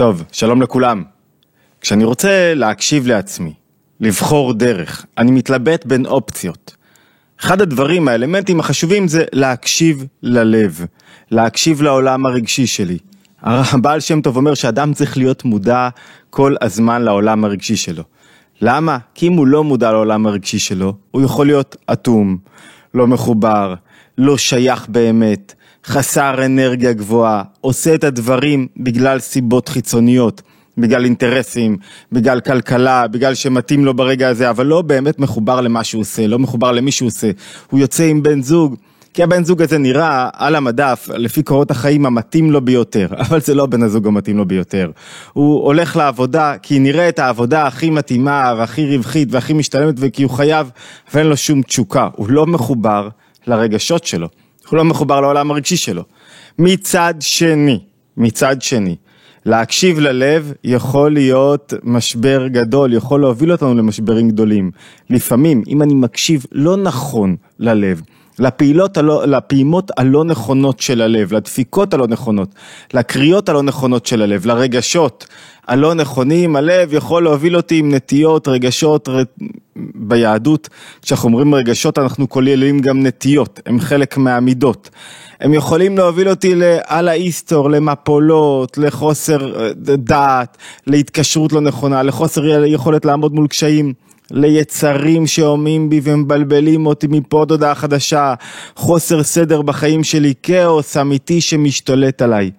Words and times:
טוב, 0.00 0.24
שלום 0.32 0.62
לכולם. 0.62 1.02
כשאני 1.80 2.04
רוצה 2.04 2.54
להקשיב 2.54 3.06
לעצמי, 3.06 3.52
לבחור 4.00 4.54
דרך, 4.54 5.06
אני 5.18 5.30
מתלבט 5.30 5.84
בין 5.86 6.06
אופציות. 6.06 6.76
אחד 7.40 7.60
הדברים, 7.60 8.08
האלמנטים 8.08 8.60
החשובים 8.60 9.08
זה 9.08 9.24
להקשיב 9.32 10.04
ללב, 10.22 10.84
להקשיב 11.30 11.82
לעולם 11.82 12.26
הרגשי 12.26 12.66
שלי. 12.66 12.98
הבעל 13.42 14.00
שם 14.00 14.20
טוב 14.20 14.36
אומר 14.36 14.54
שאדם 14.54 14.94
צריך 14.94 15.16
להיות 15.16 15.44
מודע 15.44 15.88
כל 16.30 16.54
הזמן 16.60 17.02
לעולם 17.02 17.44
הרגשי 17.44 17.76
שלו. 17.76 18.02
למה? 18.60 18.98
כי 19.14 19.28
אם 19.28 19.32
הוא 19.32 19.46
לא 19.46 19.64
מודע 19.64 19.92
לעולם 19.92 20.26
הרגשי 20.26 20.58
שלו, 20.58 20.94
הוא 21.10 21.22
יכול 21.22 21.46
להיות 21.46 21.76
אטום, 21.92 22.38
לא 22.94 23.06
מחובר, 23.06 23.74
לא 24.18 24.38
שייך 24.38 24.88
באמת, 24.88 25.54
חסר 25.84 26.44
אנרגיה 26.44 26.92
גבוהה, 26.92 27.42
עושה 27.60 27.94
את 27.94 28.04
הדברים 28.04 28.66
בגלל 28.76 29.18
סיבות 29.18 29.68
חיצוניות, 29.68 30.42
בגלל 30.78 31.04
אינטרסים, 31.04 31.76
בגלל 32.12 32.40
כלכלה, 32.40 33.08
בגלל 33.08 33.34
שמתאים 33.34 33.84
לו 33.84 33.94
ברגע 33.94 34.28
הזה, 34.28 34.50
אבל 34.50 34.66
לא 34.66 34.82
באמת 34.82 35.18
מחובר 35.18 35.60
למה 35.60 35.84
שהוא 35.84 36.00
עושה, 36.00 36.26
לא 36.26 36.38
מחובר 36.38 36.72
למי 36.72 36.92
שהוא 36.92 37.06
עושה. 37.06 37.30
הוא 37.70 37.80
יוצא 37.80 38.04
עם 38.04 38.22
בן 38.22 38.42
זוג, 38.42 38.76
כי 39.14 39.22
הבן 39.22 39.44
זוג 39.44 39.62
הזה 39.62 39.78
נראה 39.78 40.28
על 40.32 40.54
המדף, 40.54 41.08
לפי 41.14 41.42
קורות 41.42 41.70
החיים, 41.70 42.06
המתאים 42.06 42.50
לו 42.50 42.60
ביותר, 42.60 43.06
אבל 43.28 43.40
זה 43.40 43.54
לא 43.54 43.66
בן 43.66 43.82
הזוג 43.82 44.06
המתאים 44.06 44.38
לו 44.38 44.44
ביותר. 44.44 44.90
הוא 45.32 45.64
הולך 45.64 45.96
לעבודה 45.96 46.54
כי 46.62 46.78
נראה 46.78 47.08
את 47.08 47.18
העבודה 47.18 47.66
הכי 47.66 47.90
מתאימה 47.90 48.54
והכי 48.58 48.96
רווחית 48.96 49.28
והכי 49.32 49.52
משתלמת 49.52 49.94
וכי 49.98 50.22
הוא 50.22 50.30
חייב, 50.30 50.70
ואין 51.14 51.26
לו 51.26 51.36
שום 51.36 51.62
תשוקה, 51.62 52.08
הוא 52.16 52.30
לא 52.30 52.46
מחובר 52.46 53.08
לרגשות 53.46 54.04
שלו. 54.04 54.28
הוא 54.70 54.76
לא 54.76 54.84
מחובר 54.84 55.20
לעולם 55.20 55.50
הרגשי 55.50 55.76
שלו. 55.76 56.02
מצד 56.58 57.14
שני, 57.20 57.80
מצד 58.16 58.62
שני, 58.62 58.96
להקשיב 59.46 59.98
ללב 59.98 60.52
יכול 60.64 61.12
להיות 61.12 61.72
משבר 61.82 62.46
גדול, 62.46 62.92
יכול 62.92 63.20
להוביל 63.20 63.52
אותנו 63.52 63.74
למשברים 63.74 64.28
גדולים. 64.28 64.70
לפעמים, 65.10 65.62
אם 65.68 65.82
אני 65.82 65.94
מקשיב 65.94 66.46
לא 66.52 66.76
נכון 66.76 67.36
ללב, 67.58 68.02
לפעילות 68.40 68.96
הלא, 68.96 69.24
לפעימות 69.26 69.90
הלא 69.96 70.24
נכונות 70.24 70.80
של 70.80 71.02
הלב, 71.02 71.34
לדפיקות 71.34 71.94
הלא 71.94 72.06
נכונות, 72.06 72.48
לקריאות 72.94 73.48
הלא 73.48 73.62
נכונות 73.62 74.06
של 74.06 74.22
הלב, 74.22 74.46
לרגשות 74.46 75.26
הלא 75.68 75.94
נכונים, 75.94 76.56
הלב 76.56 76.94
יכול 76.94 77.22
להוביל 77.22 77.56
אותי 77.56 77.78
עם 77.78 77.94
נטיות, 77.94 78.48
רגשות 78.48 79.08
ר... 79.08 79.22
ביהדות, 79.94 80.68
כשאנחנו 81.02 81.28
אומרים 81.28 81.54
רגשות 81.54 81.98
אנחנו 81.98 82.28
כוללים 82.28 82.80
גם 82.80 83.06
נטיות, 83.06 83.60
הם 83.66 83.80
חלק 83.80 84.16
מהמידות. 84.16 84.90
הם 85.40 85.54
יכולים 85.54 85.98
להוביל 85.98 86.28
אותי 86.28 86.54
על 86.86 87.08
האיסטור, 87.08 87.70
למפולות, 87.70 88.78
לחוסר 88.78 89.60
אה, 89.60 89.72
דעת, 89.76 90.56
להתקשרות 90.86 91.52
לא 91.52 91.60
נכונה, 91.60 92.02
לחוסר 92.02 92.64
יכולת 92.64 93.04
לעמוד 93.04 93.34
מול 93.34 93.46
קשיים. 93.46 93.92
ליצרים 94.30 95.26
שהומים 95.26 95.90
בי 95.90 96.00
ומבלבלים 96.04 96.86
אותי 96.86 97.06
מפה 97.10 97.42
עד 97.42 97.50
הודעה 97.50 97.74
חדשה, 97.74 98.34
חוסר 98.76 99.22
סדר 99.22 99.62
בחיים 99.62 100.04
שלי, 100.04 100.34
כאוס 100.42 100.96
אמיתי 100.96 101.40
שמשתולט 101.40 102.22
עליי. 102.22 102.50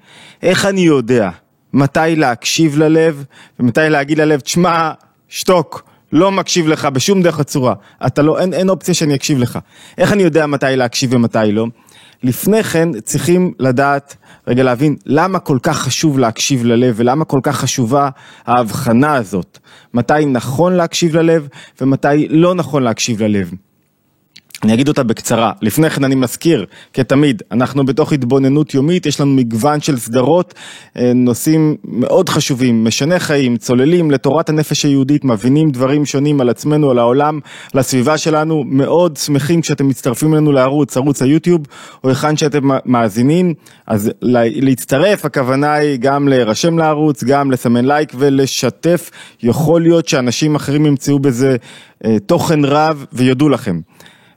איך 0.43 0.65
אני 0.65 0.81
יודע 0.81 1.29
מתי 1.73 1.99
להקשיב 2.15 2.77
ללב 2.77 3.25
ומתי 3.59 3.81
להגיד 3.89 4.17
ללב, 4.17 4.39
תשמע, 4.39 4.91
שתוק, 5.27 5.83
לא 6.11 6.31
מקשיב 6.31 6.67
לך 6.67 6.85
בשום 6.85 7.21
דרך 7.21 7.39
הצורה, 7.39 7.73
אתה 8.05 8.21
לא, 8.21 8.39
אין, 8.39 8.53
אין 8.53 8.69
אופציה 8.69 8.93
שאני 8.93 9.15
אקשיב 9.15 9.39
לך. 9.39 9.59
איך 9.97 10.13
אני 10.13 10.23
יודע 10.23 10.45
מתי 10.45 10.65
להקשיב 10.69 11.13
ומתי 11.13 11.51
לא? 11.51 11.67
לפני 12.23 12.63
כן 12.63 12.99
צריכים 12.99 13.53
לדעת, 13.59 14.15
רגע 14.47 14.63
להבין, 14.63 14.95
למה 15.05 15.39
כל 15.39 15.57
כך 15.63 15.77
חשוב 15.77 16.19
להקשיב 16.19 16.65
ללב 16.65 16.93
ולמה 16.97 17.25
כל 17.25 17.39
כך 17.43 17.57
חשובה 17.57 18.09
ההבחנה 18.45 19.13
הזאת, 19.15 19.57
מתי 19.93 20.25
נכון 20.27 20.73
להקשיב 20.73 21.15
ללב 21.15 21.47
ומתי 21.81 22.27
לא 22.29 22.55
נכון 22.55 22.83
להקשיב 22.83 23.23
ללב. 23.23 23.51
אני 24.63 24.73
אגיד 24.73 24.87
אותה 24.87 25.03
בקצרה, 25.03 25.51
לפני 25.61 25.89
כן 25.89 26.03
אני 26.03 26.15
מזכיר, 26.15 26.65
כתמיד, 26.93 27.41
אנחנו 27.51 27.85
בתוך 27.85 28.13
התבוננות 28.13 28.73
יומית, 28.73 29.05
יש 29.05 29.21
לנו 29.21 29.31
מגוון 29.31 29.81
של 29.81 29.97
סדרות, 29.97 30.53
אה, 30.97 31.11
נושאים 31.15 31.75
מאוד 31.83 32.29
חשובים, 32.29 32.83
משנה 32.83 33.19
חיים, 33.19 33.57
צוללים 33.57 34.11
לתורת 34.11 34.49
הנפש 34.49 34.85
היהודית, 34.85 35.25
מבינים 35.25 35.71
דברים 35.71 36.05
שונים 36.05 36.41
על 36.41 36.49
עצמנו, 36.49 36.91
על 36.91 36.99
העולם, 36.99 37.39
על 37.73 37.79
הסביבה 37.79 38.17
שלנו, 38.17 38.63
מאוד 38.67 39.17
שמחים 39.17 39.61
כשאתם 39.61 39.87
מצטרפים 39.87 40.33
אלינו 40.33 40.51
לערוץ, 40.51 40.97
ערוץ 40.97 41.21
היוטיוב, 41.21 41.61
או 42.03 42.09
היכן 42.09 42.37
שאתם 42.37 42.69
מאזינים, 42.85 43.53
אז 43.87 44.11
להצטרף, 44.21 45.25
הכוונה 45.25 45.73
היא 45.73 45.97
גם 45.99 46.27
להירשם 46.27 46.77
לערוץ, 46.77 47.23
גם 47.23 47.51
לסמן 47.51 47.85
לייק 47.85 48.13
ולשתף, 48.15 49.11
יכול 49.43 49.81
להיות 49.81 50.07
שאנשים 50.07 50.55
אחרים 50.55 50.85
ימצאו 50.85 51.19
בזה 51.19 51.55
אה, 52.05 52.19
תוכן 52.25 52.65
רב 52.65 53.05
ויודו 53.13 53.49
לכם. 53.49 53.79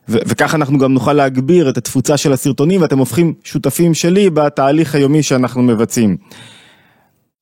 וככה 0.08 0.56
אנחנו 0.56 0.78
גם 0.78 0.94
נוכל 0.94 1.12
להגביר 1.12 1.68
את 1.68 1.78
התפוצה 1.78 2.16
של 2.16 2.32
הסרטונים 2.32 2.82
ואתם 2.82 2.98
הופכים 2.98 3.34
שותפים 3.44 3.94
שלי 3.94 4.30
בתהליך 4.30 4.94
היומי 4.94 5.22
שאנחנו 5.22 5.62
מבצעים. 5.62 6.16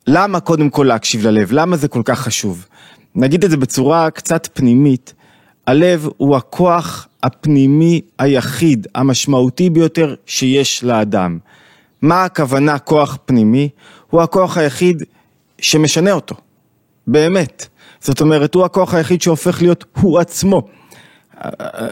למה 0.07 0.41
קודם 0.41 0.71
כל 0.71 0.85
להקשיב 0.85 1.27
ללב? 1.27 1.53
למה 1.53 1.77
זה 1.77 1.89
כל 1.89 2.03
כך 2.05 2.21
חשוב? 2.21 2.67
נגיד 3.15 3.45
את 3.45 3.51
זה 3.51 3.57
בצורה 3.57 4.11
קצת 4.11 4.49
פנימית, 4.53 5.15
הלב 5.67 6.09
הוא 6.17 6.37
הכוח 6.37 7.09
הפנימי 7.23 8.01
היחיד, 8.19 8.87
המשמעותי 8.95 9.71
ביותר 9.71 10.15
שיש 10.27 10.85
לאדם. 10.85 11.39
מה 12.03 12.25
הכוונה 12.25 12.79
כוח 12.79 13.19
פנימי? 13.25 13.69
הוא 14.11 14.23
הכוח 14.23 14.57
היחיד 14.57 15.03
שמשנה 15.59 16.13
אותו, 16.13 16.35
באמת. 17.07 17.67
זאת 18.01 18.21
אומרת, 18.21 18.55
הוא 18.55 18.65
הכוח 18.65 18.95
היחיד 18.95 19.23
שהופך 19.23 19.63
להיות 19.63 19.85
הוא 20.01 20.19
עצמו. 20.19 20.69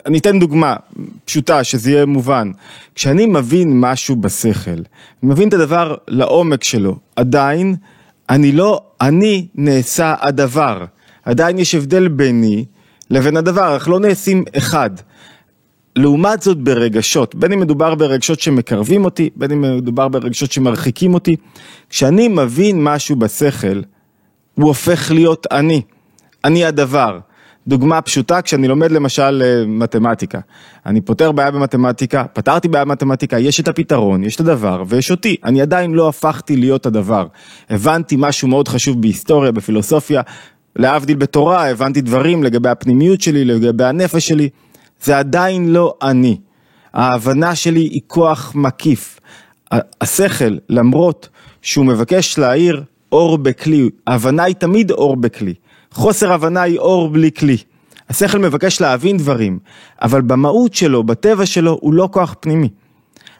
אני 0.06 0.18
אתן 0.18 0.38
דוגמה 0.38 0.76
פשוטה 1.24 1.64
שזה 1.64 1.90
יהיה 1.90 2.06
מובן. 2.06 2.50
כשאני 2.94 3.26
מבין 3.26 3.80
משהו 3.80 4.16
בשכל, 4.16 4.80
מבין 5.22 5.48
את 5.48 5.54
הדבר 5.54 5.94
לעומק 6.08 6.64
שלו, 6.64 6.96
עדיין 7.16 7.76
אני 8.30 8.52
לא, 8.52 8.80
אני 9.00 9.46
נעשה 9.54 10.14
הדבר. 10.20 10.84
עדיין 11.24 11.58
יש 11.58 11.74
הבדל 11.74 12.08
ביני 12.08 12.64
לבין 13.10 13.36
הדבר, 13.36 13.74
אנחנו 13.74 13.92
לא 13.92 14.00
נעשים 14.00 14.44
אחד. 14.56 14.90
לעומת 15.96 16.42
זאת 16.42 16.58
ברגשות, 16.58 17.34
בין 17.34 17.52
אם 17.52 17.60
מדובר 17.60 17.94
ברגשות 17.94 18.40
שמקרבים 18.40 19.04
אותי, 19.04 19.30
בין 19.36 19.50
אם 19.50 19.76
מדובר 19.76 20.08
ברגשות 20.08 20.52
שמרחיקים 20.52 21.14
אותי, 21.14 21.36
כשאני 21.90 22.28
מבין 22.28 22.84
משהו 22.84 23.16
בשכל, 23.16 23.82
הוא 24.54 24.68
הופך 24.68 25.10
להיות 25.10 25.46
אני. 25.50 25.82
אני 26.44 26.64
הדבר. 26.64 27.18
דוגמה 27.70 28.00
פשוטה, 28.00 28.42
כשאני 28.42 28.68
לומד 28.68 28.90
למשל 28.90 29.42
אה, 29.44 29.66
מתמטיקה. 29.66 30.38
אני 30.86 31.00
פותר 31.00 31.32
בעיה 31.32 31.50
במתמטיקה, 31.50 32.24
פתרתי 32.24 32.68
בעיה 32.68 32.84
במתמטיקה, 32.84 33.38
יש 33.38 33.60
את 33.60 33.68
הפתרון, 33.68 34.24
יש 34.24 34.34
את 34.34 34.40
הדבר, 34.40 34.82
ויש 34.88 35.10
אותי. 35.10 35.36
אני 35.44 35.62
עדיין 35.62 35.92
לא 35.92 36.08
הפכתי 36.08 36.56
להיות 36.56 36.86
הדבר. 36.86 37.26
הבנתי 37.70 38.16
משהו 38.18 38.48
מאוד 38.48 38.68
חשוב 38.68 39.00
בהיסטוריה, 39.00 39.52
בפילוסופיה, 39.52 40.22
להבדיל 40.76 41.16
בתורה, 41.16 41.70
הבנתי 41.70 42.00
דברים 42.00 42.42
לגבי 42.42 42.68
הפנימיות 42.68 43.20
שלי, 43.20 43.44
לגבי 43.44 43.84
הנפש 43.84 44.28
שלי. 44.28 44.48
זה 45.02 45.18
עדיין 45.18 45.68
לא 45.72 45.94
אני. 46.02 46.36
ההבנה 46.94 47.54
שלי 47.54 47.80
היא 47.80 48.00
כוח 48.06 48.52
מקיף. 48.54 49.20
השכל, 50.00 50.56
למרות 50.68 51.28
שהוא 51.62 51.86
מבקש 51.86 52.38
להאיר 52.38 52.82
אור 53.12 53.38
בכלי, 53.38 53.90
ההבנה 54.06 54.42
היא 54.42 54.54
תמיד 54.54 54.90
אור 54.90 55.16
בכלי. 55.16 55.54
חוסר 55.92 56.32
הבנה 56.32 56.62
היא 56.62 56.78
אור 56.78 57.08
בלי 57.08 57.30
כלי. 57.32 57.56
השכל 58.08 58.38
מבקש 58.38 58.80
להבין 58.80 59.16
דברים, 59.16 59.58
אבל 60.02 60.20
במהות 60.20 60.74
שלו, 60.74 61.02
בטבע 61.02 61.46
שלו, 61.46 61.78
הוא 61.80 61.94
לא 61.94 62.08
כוח 62.12 62.34
פנימי. 62.40 62.68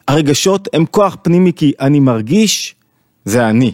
הרגשות 0.09 0.69
הם 0.73 0.87
כוח 0.87 1.17
פנימי 1.23 1.53
כי 1.53 1.73
אני 1.81 2.01
מרגיש, 2.01 2.75
זה 3.25 3.49
אני. 3.49 3.73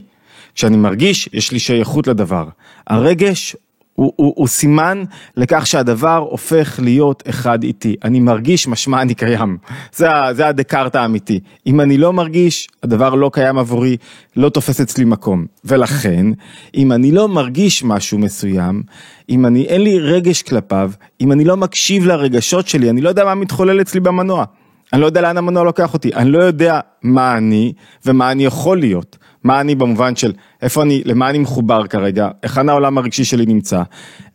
כשאני 0.54 0.76
מרגיש, 0.76 1.28
יש 1.32 1.52
לי 1.52 1.58
שייכות 1.58 2.06
לדבר. 2.06 2.48
הרגש 2.86 3.56
הוא, 3.96 4.12
הוא, 4.16 4.32
הוא 4.36 4.48
סימן 4.48 5.04
לכך 5.36 5.66
שהדבר 5.66 6.16
הופך 6.16 6.80
להיות 6.82 7.22
אחד 7.28 7.62
איתי. 7.62 7.96
אני 8.04 8.20
מרגיש 8.20 8.68
משמע 8.68 9.02
אני 9.02 9.14
קיים. 9.14 9.56
זה, 9.92 10.06
זה 10.32 10.46
הדקארט 10.46 10.96
האמיתי. 10.96 11.40
אם 11.66 11.80
אני 11.80 11.98
לא 11.98 12.12
מרגיש, 12.12 12.68
הדבר 12.82 13.14
לא 13.14 13.30
קיים 13.32 13.58
עבורי, 13.58 13.96
לא 14.36 14.48
תופס 14.48 14.80
אצלי 14.80 15.04
מקום. 15.04 15.46
ולכן, 15.64 16.26
אם 16.74 16.92
אני 16.92 17.12
לא 17.12 17.28
מרגיש 17.28 17.84
משהו 17.84 18.18
מסוים, 18.18 18.82
אם 19.30 19.46
אני, 19.46 19.64
אין 19.64 19.80
לי 19.80 19.98
רגש 19.98 20.42
כלפיו, 20.42 20.90
אם 21.20 21.32
אני 21.32 21.44
לא 21.44 21.56
מקשיב 21.56 22.06
לרגשות 22.06 22.68
שלי, 22.68 22.90
אני 22.90 23.00
לא 23.00 23.08
יודע 23.08 23.24
מה 23.24 23.34
מתחולל 23.34 23.80
אצלי 23.80 24.00
במנוע. 24.00 24.44
אני 24.92 25.00
לא 25.00 25.06
יודע 25.06 25.20
לאן 25.20 25.36
המנוע 25.36 25.64
לוקח 25.64 25.94
אותי, 25.94 26.14
אני 26.14 26.30
לא 26.30 26.38
יודע 26.38 26.80
מה 27.02 27.36
אני 27.36 27.72
ומה 28.06 28.32
אני 28.32 28.44
יכול 28.44 28.78
להיות. 28.78 29.18
מה 29.44 29.60
אני 29.60 29.74
במובן 29.74 30.16
של 30.16 30.32
איפה 30.62 30.82
אני, 30.82 31.02
למה 31.04 31.30
אני 31.30 31.38
מחובר 31.38 31.86
כרגע, 31.86 32.28
היכן 32.42 32.68
העולם 32.68 32.98
הרגשי 32.98 33.24
שלי 33.24 33.46
נמצא, 33.46 33.82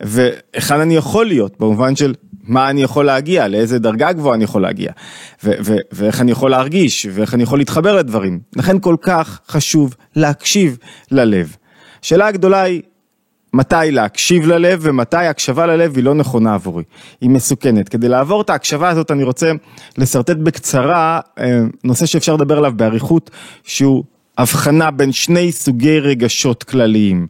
והיכן 0.02 0.80
אני 0.80 0.96
יכול 0.96 1.26
להיות 1.26 1.60
במובן 1.60 1.96
של 1.96 2.14
מה 2.42 2.70
אני 2.70 2.82
יכול 2.82 3.04
להגיע, 3.04 3.48
לאיזה 3.48 3.78
דרגה 3.78 4.12
גבוהה 4.12 4.34
אני 4.34 4.44
יכול 4.44 4.62
להגיע, 4.62 4.92
ואיך 5.92 6.20
אני 6.20 6.30
יכול 6.30 6.50
להרגיש, 6.50 7.06
ואיך 7.12 7.34
אני 7.34 7.42
יכול 7.42 7.58
להתחבר 7.58 7.96
לדברים. 7.96 8.40
לכן 8.56 8.78
כל 8.78 8.96
כך 9.02 9.40
חשוב 9.48 9.94
להקשיב 10.16 10.78
ללב. 11.10 11.56
השאלה 12.02 12.26
הגדולה 12.26 12.62
היא, 12.62 12.82
מתי 13.54 13.90
להקשיב 13.90 14.46
ללב 14.46 14.78
ומתי 14.82 15.16
הקשבה 15.16 15.66
ללב 15.66 15.96
היא 15.96 16.04
לא 16.04 16.14
נכונה 16.14 16.54
עבורי, 16.54 16.82
היא 17.20 17.30
מסוכנת. 17.30 17.88
כדי 17.88 18.08
לעבור 18.08 18.42
את 18.42 18.50
ההקשבה 18.50 18.88
הזאת 18.88 19.10
אני 19.10 19.24
רוצה 19.24 19.52
לשרטט 19.98 20.36
בקצרה 20.36 21.20
אה, 21.38 21.60
נושא 21.84 22.06
שאפשר 22.06 22.34
לדבר 22.34 22.58
עליו 22.58 22.72
באריכות, 22.76 23.30
שהוא 23.64 24.04
הבחנה 24.38 24.90
בין 24.90 25.12
שני 25.12 25.52
סוגי 25.52 26.00
רגשות 26.00 26.62
כלליים. 26.62 27.26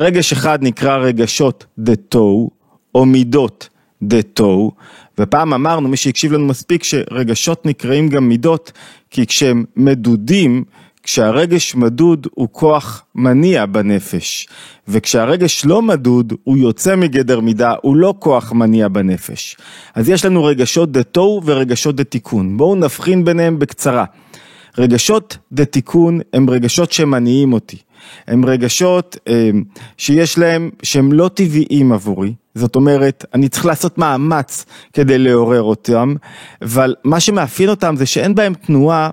רגש 0.00 0.32
אחד 0.32 0.58
נקרא 0.62 0.96
רגשות 0.96 1.64
דה 1.78 1.96
טו, 1.96 2.50
או 2.94 3.06
מידות 3.06 3.68
דה 4.02 4.22
טו, 4.22 4.70
ופעם 5.18 5.54
אמרנו, 5.54 5.88
מי 5.88 5.96
שהקשיב 5.96 6.32
לנו 6.32 6.46
מספיק, 6.46 6.84
שרגשות 6.84 7.66
נקראים 7.66 8.08
גם 8.08 8.28
מידות, 8.28 8.72
כי 9.10 9.26
כשהם 9.26 9.64
מדודים, 9.76 10.64
כשהרגש 11.02 11.74
מדוד 11.74 12.26
הוא 12.30 12.48
כוח 12.52 13.02
מניע 13.14 13.66
בנפש, 13.66 14.48
וכשהרגש 14.88 15.64
לא 15.64 15.82
מדוד 15.82 16.32
הוא 16.44 16.56
יוצא 16.56 16.96
מגדר 16.96 17.40
מידה, 17.40 17.74
הוא 17.82 17.96
לא 17.96 18.14
כוח 18.18 18.52
מניע 18.52 18.88
בנפש. 18.88 19.56
אז 19.94 20.08
יש 20.08 20.24
לנו 20.24 20.44
רגשות 20.44 20.92
דתוהו 20.92 21.40
ורגשות 21.44 21.96
דתיקון. 21.96 22.56
בואו 22.56 22.74
נבחין 22.74 23.24
ביניהם 23.24 23.58
בקצרה. 23.58 24.04
רגשות 24.78 25.36
דתיקון 25.52 26.20
הם 26.32 26.50
רגשות 26.50 26.92
שמניעים 26.92 27.52
אותי. 27.52 27.76
הם 28.28 28.44
רגשות 28.44 29.16
אה, 29.28 29.50
שיש 29.96 30.38
להם, 30.38 30.70
שהם 30.82 31.12
לא 31.12 31.30
טבעיים 31.34 31.92
עבורי, 31.92 32.34
זאת 32.54 32.76
אומרת, 32.76 33.24
אני 33.34 33.48
צריך 33.48 33.66
לעשות 33.66 33.98
מאמץ 33.98 34.64
כדי 34.92 35.18
לעורר 35.18 35.62
אותם, 35.62 36.14
אבל 36.62 36.94
מה 37.04 37.20
שמאפיין 37.20 37.68
אותם 37.68 37.94
זה 37.96 38.06
שאין 38.06 38.34
בהם 38.34 38.54
תנועה 38.54 39.10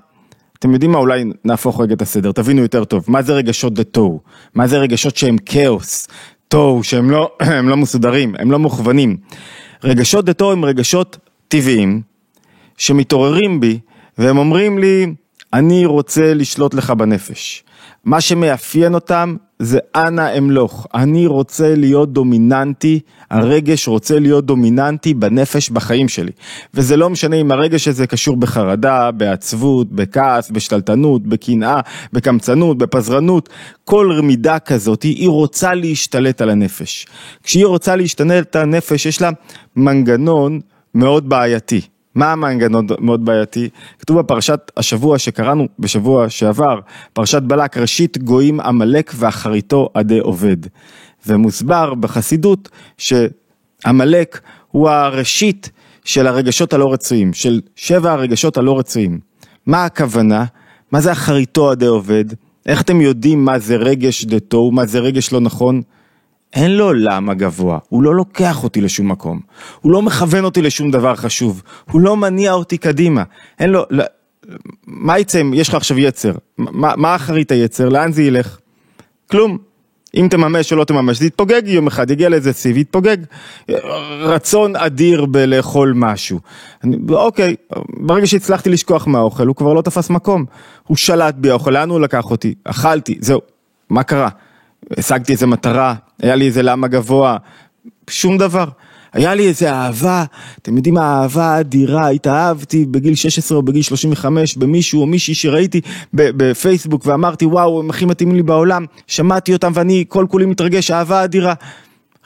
אתם 0.59 0.73
יודעים 0.73 0.91
מה, 0.91 0.97
אולי 0.97 1.23
נהפוך 1.45 1.81
רגע 1.81 1.93
את 1.93 2.01
הסדר, 2.01 2.31
תבינו 2.31 2.61
יותר 2.61 2.83
טוב, 2.83 3.05
מה 3.07 3.21
זה 3.21 3.33
רגשות 3.33 3.73
דה 3.73 3.83
תוהו? 3.83 4.19
מה 4.55 4.67
זה 4.67 4.77
רגשות 4.77 5.17
שהם 5.17 5.37
כאוס? 5.45 6.07
תוהו, 6.47 6.83
שהם 6.83 7.11
לא, 7.11 7.31
הם 7.39 7.69
לא 7.69 7.77
מסודרים, 7.77 8.35
הם 8.39 8.51
לא 8.51 8.59
מוכוונים. 8.59 9.17
רגשות 9.83 10.25
דה 10.25 10.33
תוהו 10.33 10.51
הם 10.51 10.65
רגשות 10.65 11.17
טבעיים, 11.47 12.01
שמתעוררים 12.77 13.59
בי, 13.59 13.79
והם 14.17 14.37
אומרים 14.37 14.77
לי, 14.77 15.13
אני 15.53 15.85
רוצה 15.85 16.33
לשלוט 16.33 16.73
לך 16.73 16.89
בנפש. 16.91 17.63
מה 18.05 18.21
שמאפיין 18.21 18.93
אותם 18.93 19.35
זה 19.59 19.79
אנא 19.95 20.37
אמלוך, 20.37 20.87
אני 20.93 21.27
רוצה 21.27 21.75
להיות 21.75 22.13
דומיננטי, 22.13 22.99
הרגש 23.31 23.87
רוצה 23.87 24.19
להיות 24.19 24.45
דומיננטי 24.45 25.13
בנפש 25.13 25.69
בחיים 25.69 26.09
שלי. 26.09 26.31
וזה 26.73 26.97
לא 26.97 27.09
משנה 27.09 27.35
אם 27.35 27.51
הרגש 27.51 27.87
הזה 27.87 28.07
קשור 28.07 28.37
בחרדה, 28.37 29.11
בעצבות, 29.11 29.91
בכעס, 29.91 30.51
בשתלטנות, 30.51 31.27
בקנאה, 31.27 31.79
בקמצנות, 32.13 32.77
בפזרנות, 32.77 33.49
כל 33.85 34.19
מידה 34.23 34.59
כזאת, 34.59 35.03
היא 35.03 35.29
רוצה 35.29 35.73
להשתלט 35.73 36.41
על 36.41 36.49
הנפש. 36.49 37.07
כשהיא 37.43 37.65
רוצה 37.65 37.95
להשתלט 37.95 38.55
על 38.55 38.61
הנפש, 38.61 39.05
יש 39.05 39.21
לה 39.21 39.29
מנגנון 39.75 40.59
מאוד 40.95 41.29
בעייתי. 41.29 41.81
מה 42.15 42.31
המנגנון 42.31 42.87
מאוד 42.99 43.25
בעייתי? 43.25 43.69
כתוב 43.99 44.19
בפרשת 44.19 44.71
השבוע 44.77 45.17
שקראנו 45.17 45.67
בשבוע 45.79 46.29
שעבר, 46.29 46.79
פרשת 47.13 47.41
בלק, 47.41 47.77
ראשית 47.77 48.17
גויים 48.17 48.59
עמלק 48.59 49.11
ואחריתו 49.15 49.89
עדי 49.93 50.19
עובד. 50.19 50.57
ומוסבר 51.27 51.93
בחסידות 51.93 52.69
שעמלק 52.97 54.41
הוא 54.71 54.89
הראשית 54.89 55.69
של 56.05 56.27
הרגשות 56.27 56.73
הלא 56.73 56.93
רצויים, 56.93 57.33
של 57.33 57.61
שבע 57.75 58.11
הרגשות 58.11 58.57
הלא 58.57 58.79
רצויים. 58.79 59.19
מה 59.65 59.85
הכוונה? 59.85 60.45
מה 60.91 61.01
זה 61.01 61.11
אחריתו 61.11 61.71
עדי 61.71 61.85
עובד? 61.85 62.25
איך 62.65 62.81
אתם 62.81 63.01
יודעים 63.01 63.45
מה 63.45 63.59
זה 63.59 63.75
רגש 63.75 64.25
דתו, 64.25 64.71
מה 64.71 64.85
זה 64.85 64.99
רגש 64.99 65.33
לא 65.33 65.39
נכון? 65.39 65.81
אין 66.53 66.77
לו 66.77 66.93
למה 66.93 67.33
גבוה, 67.33 67.77
הוא 67.89 68.03
לא 68.03 68.15
לוקח 68.15 68.63
אותי 68.63 68.81
לשום 68.81 69.11
מקום, 69.11 69.39
הוא 69.81 69.91
לא 69.91 70.01
מכוון 70.01 70.45
אותי 70.45 70.61
לשום 70.61 70.91
דבר 70.91 71.15
חשוב, 71.15 71.61
הוא 71.91 72.01
לא 72.01 72.17
מניע 72.17 72.53
אותי 72.53 72.77
קדימה, 72.77 73.23
אין 73.59 73.69
לו, 73.69 73.83
לא, 73.89 74.03
מה 74.87 75.19
יצא 75.19 75.41
אם 75.41 75.53
יש 75.53 75.69
לך 75.69 75.75
עכשיו 75.75 75.99
יצר, 75.99 76.31
מה, 76.57 76.93
מה 76.95 77.15
אחרית 77.15 77.51
היצר, 77.51 77.89
לאן 77.89 78.11
זה 78.11 78.23
ילך? 78.23 78.57
כלום. 79.31 79.57
אם 80.15 80.27
תממש 80.29 80.71
או 80.71 80.77
לא 80.77 80.83
תממש, 80.83 81.19
זה 81.19 81.25
יתפוגג 81.25 81.61
יום 81.65 81.87
אחד, 81.87 82.11
יגיע 82.11 82.29
לאיזה 82.29 82.53
שיא 82.53 82.73
ויתפוגג. 82.73 83.17
רצון 84.21 84.75
אדיר 84.75 85.25
בלאכול 85.25 85.93
משהו. 85.95 86.39
אני, 86.83 86.97
אוקיי, 87.09 87.55
ברגע 87.99 88.27
שהצלחתי 88.27 88.69
לשכוח 88.69 89.07
מהאוכל, 89.07 89.47
הוא 89.47 89.55
כבר 89.55 89.73
לא 89.73 89.81
תפס 89.81 90.09
מקום. 90.09 90.45
הוא 90.87 90.97
שלט 90.97 91.35
בי 91.35 91.49
האוכל, 91.49 91.71
לאן 91.71 91.89
הוא 91.89 91.99
לקח 91.99 92.31
אותי? 92.31 92.53
אכלתי, 92.63 93.17
זהו, 93.21 93.41
מה 93.89 94.03
קרה? 94.03 94.29
השגתי 94.97 95.31
איזה 95.31 95.47
מטרה, 95.47 95.95
היה 96.21 96.35
לי 96.35 96.45
איזה 96.45 96.61
למה 96.61 96.87
גבוה, 96.87 97.37
שום 98.09 98.37
דבר. 98.37 98.65
היה 99.13 99.35
לי 99.35 99.47
איזה 99.47 99.71
אהבה, 99.71 100.23
אתם 100.61 100.77
יודעים 100.77 100.95
מה 100.95 101.01
האהבה 101.01 101.45
האדירה, 101.45 102.09
התאהבתי 102.09 102.85
בגיל 102.85 103.15
16 103.15 103.57
או 103.57 103.63
בגיל 103.63 103.81
35 103.81 104.57
במישהו 104.57 105.01
או 105.01 105.05
מישהי 105.05 105.33
שראיתי 105.33 105.81
בפייסבוק 106.13 107.05
ואמרתי 107.05 107.45
וואו 107.45 107.79
הם 107.79 107.89
הכי 107.89 108.05
מתאימים 108.05 108.35
לי 108.35 108.43
בעולם, 108.43 108.85
שמעתי 109.07 109.53
אותם 109.53 109.71
ואני 109.75 110.05
כל 110.07 110.25
כולי 110.29 110.45
מתרגש, 110.45 110.91
אהבה 110.91 111.23
אדירה. 111.23 111.53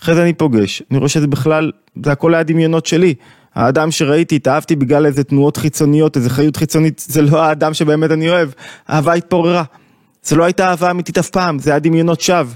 אחרי 0.02 0.16
זה 0.16 0.24
אני 0.24 0.34
פוגש, 0.34 0.84
אני 0.92 0.98
רואה 0.98 1.10
שזה 1.10 1.28
בכלל, 1.28 1.72
זה 2.06 2.12
הכל 2.12 2.34
היה 2.34 2.44
דמיונות 2.44 2.86
שלי. 2.86 3.14
האדם 3.56 3.92
שראיתי, 3.92 4.36
התאהבתי 4.36 4.76
בגלל 4.76 5.06
איזה 5.06 5.24
תנועות 5.24 5.58
חיצוניות, 5.58 6.18
איזה 6.18 6.30
חיות 6.30 6.58
חיצונית, 6.58 7.06
זה 7.08 7.22
לא 7.22 7.44
האדם 7.44 7.74
שבאמת 7.74 8.12
אני 8.12 8.30
אוהב, 8.30 8.50
אהבה 8.90 9.14
התפוררה. 9.14 9.64
זה 10.24 10.36
לא 10.36 10.44
הייתה 10.44 10.70
אהבה 10.70 10.92
אמיתית 10.92 11.18
אף 11.18 11.30
פעם, 11.30 11.60
זה 11.60 11.70
היה 11.70 11.80
דמיונות 11.80 12.22
שווא. 12.22 12.54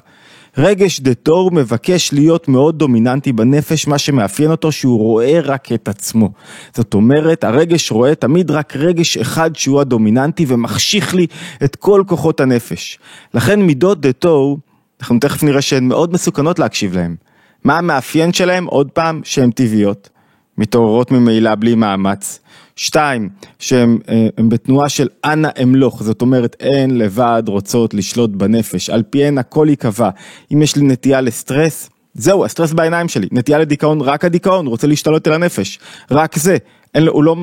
רגש 0.57 0.99
דה 0.99 1.13
תור 1.13 1.51
מבקש 1.51 2.13
להיות 2.13 2.47
מאוד 2.47 2.79
דומיננטי 2.79 3.31
בנפש, 3.33 3.87
מה 3.87 3.97
שמאפיין 3.97 4.51
אותו 4.51 4.71
שהוא 4.71 4.99
רואה 4.99 5.39
רק 5.43 5.71
את 5.71 5.87
עצמו. 5.87 6.29
זאת 6.75 6.93
אומרת, 6.93 7.43
הרגש 7.43 7.91
רואה 7.91 8.15
תמיד 8.15 8.51
רק 8.51 8.75
רגש 8.75 9.17
אחד 9.17 9.55
שהוא 9.55 9.81
הדומיננטי 9.81 10.45
ומחשיך 10.47 11.15
לי 11.15 11.27
את 11.63 11.75
כל 11.75 12.03
כוחות 12.07 12.39
הנפש. 12.39 12.99
לכן 13.33 13.61
מידות 13.61 14.01
דה 14.01 14.13
תור, 14.13 14.59
אנחנו 15.01 15.19
תכף 15.19 15.43
נראה 15.43 15.61
שהן 15.61 15.87
מאוד 15.87 16.13
מסוכנות 16.13 16.59
להקשיב 16.59 16.95
להן. 16.95 17.15
מה 17.63 17.77
המאפיין 17.77 18.33
שלהן? 18.33 18.63
עוד 18.63 18.91
פעם, 18.91 19.21
שהן 19.23 19.51
טבעיות, 19.51 20.09
מתעוררות 20.57 21.11
ממילא 21.11 21.55
בלי 21.55 21.75
מאמץ. 21.75 22.39
שתיים, 22.77 23.29
שהן 23.59 23.97
אה, 24.09 24.27
בתנועה 24.47 24.89
של 24.89 25.07
אנא 25.25 25.49
אמלוך, 25.63 26.03
זאת 26.03 26.21
אומרת 26.21 26.55
הן 26.59 26.91
לבד 26.91 27.43
רוצות 27.47 27.93
לשלוט 27.93 28.29
בנפש, 28.29 28.89
על 28.89 29.03
פיהן 29.09 29.37
הכל 29.37 29.67
ייקבע. 29.69 30.09
אם 30.53 30.61
יש 30.61 30.75
לי 30.75 30.83
נטייה 30.83 31.21
לסטרס, 31.21 31.89
זהו, 32.13 32.45
הסטרס 32.45 32.73
בעיניים 32.73 33.07
שלי, 33.07 33.27
נטייה 33.31 33.59
לדיכאון, 33.59 34.01
רק 34.01 34.25
הדיכאון, 34.25 34.65
הוא 34.65 34.71
רוצה 34.71 34.87
להשתלט 34.87 35.27
על 35.27 35.33
הנפש, 35.33 35.79
רק 36.11 36.37
זה. 36.37 36.57
אין, 36.95 37.07
הוא 37.07 37.23
לא 37.23 37.35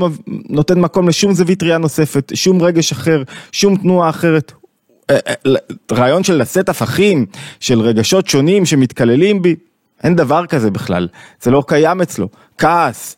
נותן 0.49 0.81
מקום 0.81 1.09
לשום 1.09 1.33
זווית 1.33 1.63
ראייה 1.63 1.79
נוספת, 1.79 2.33
שום 2.35 2.63
רגש 2.63 2.93
אחר, 2.93 3.23
שום 3.53 3.77
תנועה 3.77 4.11
אחרת. 4.11 4.53
אה, 5.11 5.19
אה, 5.27 5.53
רעיון 5.93 6.25
של 6.25 6.35
לשאת 6.41 6.69
הפכים, 6.69 7.27
של 7.61 7.81
רגשות 7.81 8.29
שונים 8.29 8.67
שמתקללים 8.67 9.43
בי, 9.43 9.55
אין 10.05 10.17
דבר 10.17 10.47
כזה 10.47 10.71
בכלל, 10.71 11.09
זה 11.43 11.51
לא 11.51 11.63
קיים 11.67 12.01
אצלו. 12.01 12.29
כעס, 12.59 13.17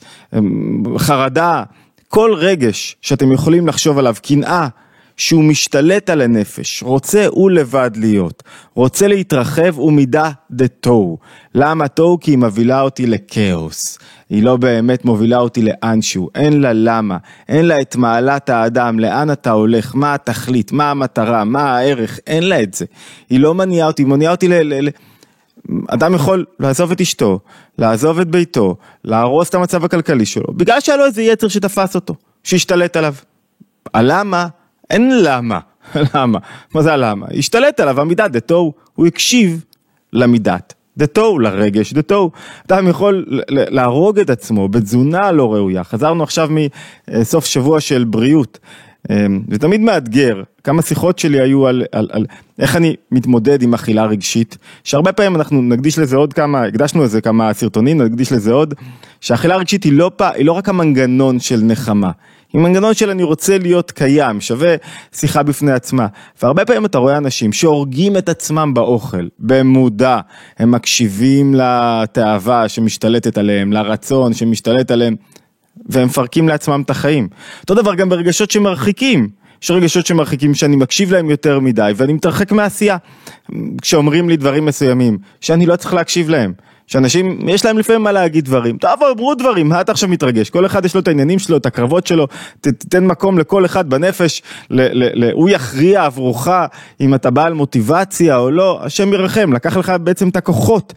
חרדה, 0.98 1.62
כל 2.08 2.34
רגש 2.34 2.96
שאתם 3.02 3.32
יכולים 3.32 3.66
לחשוב 3.66 3.98
עליו, 3.98 4.14
קנאה, 4.22 4.68
שהוא 5.16 5.44
משתלט 5.44 6.10
על 6.10 6.20
הנפש, 6.20 6.82
רוצה 6.82 7.26
הוא 7.26 7.50
לבד 7.50 7.90
להיות, 7.96 8.42
רוצה 8.74 9.06
להתרחב 9.06 9.74
הוא 9.76 9.92
מידה 9.92 10.30
דה 10.50 10.68
תוהו. 10.68 11.18
למה 11.54 11.88
תוהו? 11.88 12.20
כי 12.20 12.30
היא 12.30 12.38
מובילה 12.38 12.80
אותי 12.80 13.06
לכאוס. 13.06 13.98
היא 14.30 14.42
לא 14.42 14.56
באמת 14.56 15.04
מובילה 15.04 15.38
אותי 15.38 15.62
לאנשהו, 15.62 16.28
אין 16.34 16.60
לה 16.60 16.72
למה, 16.72 17.16
אין 17.48 17.64
לה 17.64 17.80
את 17.80 17.96
מעלת 17.96 18.48
האדם, 18.48 18.98
לאן 18.98 19.30
אתה 19.30 19.50
הולך, 19.50 19.94
מה 19.94 20.14
התכלית, 20.14 20.72
מה 20.72 20.90
המטרה, 20.90 21.44
מה 21.44 21.76
הערך, 21.76 22.18
אין 22.26 22.42
לה 22.42 22.62
את 22.62 22.74
זה. 22.74 22.84
היא 23.30 23.40
לא 23.40 23.54
מניעה 23.54 23.86
אותי, 23.86 24.02
היא 24.02 24.08
מניעה 24.08 24.32
אותי 24.32 24.48
ל... 24.48 24.52
ל, 24.52 24.88
ל 24.88 24.90
אדם 25.88 26.14
יכול 26.14 26.44
לעזוב 26.60 26.90
את 26.92 27.00
אשתו, 27.00 27.40
לעזוב 27.78 28.20
את 28.20 28.28
ביתו, 28.28 28.76
להרוס 29.04 29.48
את 29.48 29.54
המצב 29.54 29.84
הכלכלי 29.84 30.26
שלו, 30.26 30.52
בגלל 30.56 30.80
שהיה 30.80 30.98
לו 30.98 31.04
איזה 31.04 31.22
יצר 31.22 31.48
שתפס 31.48 31.94
אותו, 31.94 32.14
שהשתלט 32.44 32.96
עליו. 32.96 33.14
הלמה? 33.94 34.46
אין 34.90 35.22
למה. 35.22 35.58
למה? 36.14 36.38
מה 36.74 36.82
זה 36.82 36.92
הלמה? 36.92 37.26
השתלט 37.38 37.80
עליו 37.80 38.00
המידת 38.00 38.30
דתו, 38.30 38.72
הוא 38.94 39.06
הקשיב 39.06 39.64
למידת 40.12 40.74
דתו, 40.96 41.38
לרגש 41.38 41.92
דתו. 41.92 42.30
אדם 42.66 42.88
יכול 42.88 43.24
להרוג 43.48 44.18
את 44.18 44.30
עצמו 44.30 44.68
בתזונה 44.68 45.32
לא 45.32 45.54
ראויה. 45.54 45.84
חזרנו 45.84 46.22
עכשיו 46.22 46.48
מסוף 47.10 47.44
שבוע 47.44 47.80
של 47.80 48.04
בריאות. 48.04 48.58
אמ, 49.10 49.42
זה 49.50 49.58
תמיד 49.58 49.80
מאתגר, 49.80 50.42
כמה 50.64 50.82
שיחות 50.82 51.18
שלי 51.18 51.40
היו 51.40 51.66
על, 51.66 51.82
על, 51.92 52.08
על 52.12 52.26
איך 52.58 52.76
אני 52.76 52.94
מתמודד 53.12 53.62
עם 53.62 53.74
אכילה 53.74 54.06
רגשית, 54.06 54.58
שהרבה 54.84 55.12
פעמים 55.12 55.36
אנחנו 55.36 55.62
נקדיש 55.62 55.98
לזה 55.98 56.16
עוד 56.16 56.32
כמה, 56.32 56.62
הקדשנו 56.62 57.04
לזה 57.04 57.20
כמה 57.20 57.52
סרטונים, 57.52 58.02
נקדיש 58.02 58.32
לזה 58.32 58.52
עוד, 58.52 58.74
שאכילה 59.20 59.56
רגשית 59.56 59.84
היא 59.84 59.92
לא, 59.92 60.10
היא 60.20 60.46
לא 60.46 60.52
רק 60.52 60.68
המנגנון 60.68 61.40
של 61.40 61.60
נחמה, 61.62 62.10
עם 62.54 62.62
מנגנון 62.62 62.94
של 62.94 63.10
אני 63.10 63.22
רוצה 63.22 63.58
להיות 63.58 63.90
קיים, 63.90 64.40
שווה 64.40 64.74
שיחה 65.12 65.42
בפני 65.42 65.72
עצמה. 65.72 66.06
והרבה 66.42 66.64
פעמים 66.64 66.84
אתה 66.84 66.98
רואה 66.98 67.16
אנשים 67.16 67.52
שהורגים 67.52 68.16
את 68.16 68.28
עצמם 68.28 68.74
באוכל, 68.74 69.28
במודע, 69.38 70.20
הם 70.58 70.70
מקשיבים 70.70 71.54
לתאווה 71.54 72.68
שמשתלטת 72.68 73.38
עליהם, 73.38 73.72
לרצון 73.72 74.32
שמשתלט 74.34 74.90
עליהם, 74.90 75.16
והם 75.88 76.06
מפרקים 76.06 76.48
לעצמם 76.48 76.82
את 76.84 76.90
החיים. 76.90 77.28
אותו 77.60 77.74
דבר 77.74 77.94
גם 77.94 78.08
ברגשות 78.08 78.50
שמרחיקים. 78.50 79.28
יש 79.62 79.70
רגשות 79.70 80.06
שמרחיקים 80.06 80.54
שאני 80.54 80.76
מקשיב 80.76 81.12
להם 81.12 81.30
יותר 81.30 81.60
מדי 81.60 81.92
ואני 81.96 82.12
מתרחק 82.12 82.52
מעשייה. 82.52 82.96
כשאומרים 83.82 84.28
לי 84.28 84.36
דברים 84.36 84.64
מסוימים, 84.64 85.18
שאני 85.40 85.66
לא 85.66 85.76
צריך 85.76 85.94
להקשיב 85.94 86.28
להם. 86.28 86.52
שאנשים, 86.86 87.48
יש 87.48 87.64
להם 87.64 87.78
לפעמים 87.78 88.02
מה 88.02 88.12
להגיד 88.12 88.44
דברים, 88.44 88.78
טוב, 88.78 89.02
אמרו 89.12 89.34
דברים, 89.34 89.68
מה 89.68 89.80
אתה 89.80 89.92
עכשיו 89.92 90.08
מתרגש? 90.08 90.50
כל 90.50 90.66
אחד 90.66 90.84
יש 90.84 90.94
לו 90.94 91.00
את 91.00 91.08
העניינים 91.08 91.38
שלו, 91.38 91.56
את 91.56 91.66
הקרבות 91.66 92.06
שלו, 92.06 92.26
תתן 92.60 93.06
מקום 93.06 93.38
לכל 93.38 93.64
אחד 93.64 93.90
בנפש, 93.90 94.42
ל, 94.70 94.82
ל, 94.82 95.24
ל, 95.24 95.30
הוא 95.32 95.48
יכריע 95.48 96.04
עבורך 96.04 96.48
אם 97.00 97.14
אתה 97.14 97.30
בעל 97.30 97.54
מוטיבציה 97.54 98.36
או 98.36 98.50
לא, 98.50 98.80
השם 98.82 99.12
ירחם, 99.12 99.52
לקח 99.52 99.76
לך 99.76 99.92
בעצם 100.00 100.28
את 100.28 100.36
הכוחות. 100.36 100.94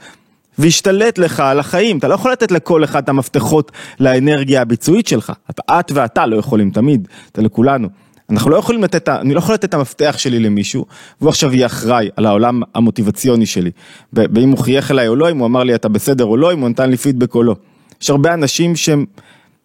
והשתלט 0.60 1.18
לך 1.18 1.40
על 1.40 1.60
החיים, 1.60 1.98
אתה 1.98 2.08
לא 2.08 2.14
יכול 2.14 2.32
לתת 2.32 2.52
לכל 2.52 2.84
אחד 2.84 3.04
את 3.04 3.10
המפתחות 3.10 3.72
לאנרגיה 4.00 4.62
הביצועית 4.62 5.08
שלך, 5.08 5.34
את 5.50 5.92
ואתה 5.94 6.26
לא 6.26 6.36
יכולים 6.36 6.72
תמיד, 6.72 7.08
זה 7.36 7.42
לכולנו. 7.42 7.88
אנחנו 8.30 8.50
לא 8.50 8.58
יכולים 8.58 8.84
לתת, 8.84 9.10
אני 9.10 9.34
לא 9.34 9.40
יכול 9.40 9.54
לתת 9.54 9.66
את 9.66 9.74
המפתח 9.74 10.16
שלי 10.18 10.40
למישהו, 10.40 10.86
והוא 11.22 11.30
עכשיו 11.30 11.54
יהיה 11.54 11.66
אחראי 11.66 12.10
על 12.16 12.26
העולם 12.26 12.62
המוטיבציוני 12.76 13.46
שלי. 13.46 13.72
ואם 14.14 14.50
הוא 14.50 14.58
חייך 14.58 14.92
אליי 14.92 15.08
או 15.08 15.16
לא, 15.16 15.32
אם 15.32 15.38
הוא 15.38 15.48
אמר 15.48 15.64
לי 15.64 15.76
אתה 15.76 15.90
בסדר 15.90 16.26
או 16.26 16.38
לא, 16.38 16.54
אם 16.54 16.60
הוא 16.60 16.70
נתן 16.70 16.90
לי 16.90 16.98
פידבק 16.98 17.36
או 17.36 17.44
לא. 17.44 17.56
יש 18.02 18.10
הרבה 18.10 18.34
אנשים 18.34 18.76
שהם 18.76 19.06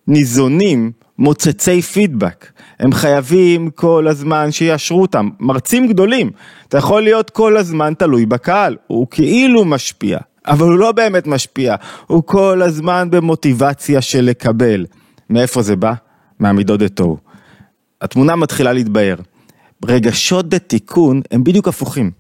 ניזונים, 0.07 0.93
מוצצי 1.19 1.83
פידבק. 1.83 2.47
הם 2.81 2.93
חייבים 2.93 3.71
כל 3.71 4.09
הזמן 4.09 4.53
שיאשרו 4.53 5.03
אותם. 5.03 5.29
מרצים 5.41 5.89
גדולים, 5.89 6.31
אתה 6.69 6.79
יכול 6.79 7.03
להיות 7.03 7.31
כל 7.31 7.57
הזמן 7.57 7.93
תלוי 7.99 8.27
בקהל, 8.27 8.77
הוא 8.87 9.07
כאילו 9.11 9.65
משפיע, 9.65 10.19
אבל 10.47 10.67
הוא 10.67 10.79
לא 10.79 10.93
באמת 10.93 11.27
משפיע, 11.27 11.75
הוא 12.07 12.23
כל 12.27 12.63
הזמן 12.63 13.09
במוטיבציה 13.11 14.01
של 14.01 14.25
לקבל. 14.25 14.87
מאיפה 15.31 15.63
זה 15.63 15.77
בא? 15.77 15.93
מהמידות 16.39 16.81
דתו. 16.81 17.17
התמונה 18.01 18.37
מתחילה 18.37 18.73
להתבהר. 18.73 19.17
רגשות 19.85 20.49
בתיקון 20.49 21.23
הם 21.31 21.45
בדיוק 21.45 21.69
הפוכים. 21.69 22.11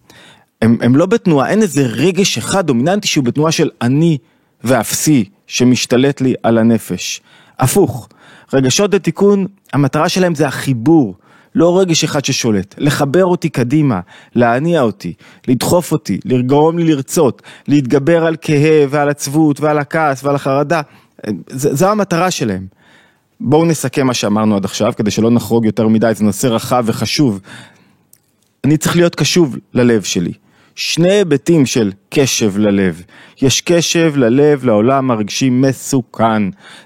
הם, 0.62 0.78
הם 0.80 0.96
לא 0.96 1.06
בתנועה, 1.06 1.50
אין 1.50 1.62
איזה 1.62 1.86
רגש 1.86 2.38
אחד 2.38 2.66
דומיננטי 2.66 3.08
שהוא 3.08 3.24
בתנועה 3.24 3.52
של 3.52 3.70
אני 3.82 4.18
ואפסי 4.64 5.24
שמשתלט 5.46 6.20
לי 6.20 6.34
על 6.42 6.58
הנפש. 6.58 7.20
הפוך, 7.58 8.08
רגשות 8.52 8.90
בתיקון, 8.90 9.46
המטרה 9.72 10.08
שלהם 10.08 10.34
זה 10.34 10.46
החיבור, 10.46 11.14
לא 11.54 11.80
רגש 11.80 12.04
אחד 12.04 12.24
ששולט, 12.24 12.74
לחבר 12.78 13.24
אותי 13.24 13.48
קדימה, 13.48 14.00
להניע 14.34 14.82
אותי, 14.82 15.12
לדחוף 15.48 15.92
אותי, 15.92 16.20
לגרום 16.24 16.78
לי 16.78 16.84
לרצות, 16.84 17.42
להתגבר 17.68 18.26
על 18.26 18.36
כאב 18.40 18.88
ועל 18.90 19.08
עצבות 19.08 19.60
ועל 19.60 19.78
הכעס 19.78 20.24
ועל 20.24 20.34
החרדה, 20.34 20.80
זו 21.50 21.90
המטרה 21.90 22.30
שלהם. 22.30 22.66
בואו 23.40 23.64
נסכם 23.64 24.06
מה 24.06 24.14
שאמרנו 24.14 24.56
עד 24.56 24.64
עכשיו, 24.64 24.92
כדי 24.96 25.10
שלא 25.10 25.30
נחרוג 25.30 25.64
יותר 25.64 25.88
מדי, 25.88 26.12
זה 26.14 26.24
נושא 26.24 26.46
רחב 26.46 26.84
וחשוב. 26.86 27.40
אני 28.64 28.76
צריך 28.76 28.96
להיות 28.96 29.14
קשוב 29.14 29.56
ללב 29.74 30.02
שלי. 30.02 30.32
שני 30.74 31.10
היבטים 31.10 31.66
של 31.66 31.92
קשב 32.10 32.58
ללב. 32.58 33.02
יש 33.42 33.60
קשב 33.60 34.12
ללב 34.16 34.64
לעולם 34.64 35.10
הרגשי 35.10 35.50
מסוכן. 35.50 36.42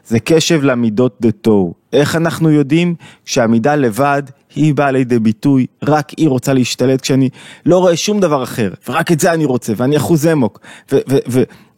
זה 0.06 0.20
קשב 0.20 0.64
למידות 0.64 1.16
דתו. 1.20 1.74
איך 1.92 2.16
אנחנו 2.16 2.50
יודעים? 2.50 2.94
כשהמידה 3.24 3.76
לבד 3.76 4.22
היא 4.54 4.74
באה 4.74 4.90
לידי 4.90 5.18
ביטוי, 5.18 5.66
רק 5.82 6.12
היא 6.16 6.28
רוצה 6.28 6.52
להשתלט 6.52 7.00
כשאני 7.00 7.28
לא 7.66 7.78
רואה 7.78 7.96
שום 7.96 8.20
דבר 8.20 8.42
אחר, 8.42 8.72
ורק 8.88 9.12
את 9.12 9.20
זה 9.20 9.32
אני 9.32 9.44
רוצה, 9.44 9.72
ואני 9.76 9.96
אחוז 9.96 10.26
אמוק, 10.26 10.60